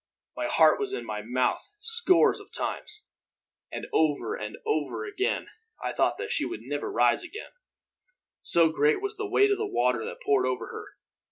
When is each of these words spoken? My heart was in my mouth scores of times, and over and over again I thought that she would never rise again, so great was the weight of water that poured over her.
My 0.35 0.47
heart 0.47 0.79
was 0.79 0.93
in 0.93 1.05
my 1.05 1.21
mouth 1.21 1.61
scores 1.79 2.39
of 2.39 2.51
times, 2.51 3.03
and 3.71 3.85
over 3.93 4.33
and 4.33 4.57
over 4.65 5.05
again 5.05 5.45
I 5.83 5.93
thought 5.93 6.17
that 6.17 6.31
she 6.31 6.43
would 6.43 6.61
never 6.63 6.91
rise 6.91 7.21
again, 7.23 7.51
so 8.41 8.69
great 8.69 8.99
was 8.99 9.15
the 9.15 9.29
weight 9.29 9.51
of 9.51 9.59
water 9.59 10.03
that 10.05 10.23
poured 10.25 10.47
over 10.47 10.69
her. 10.71 10.87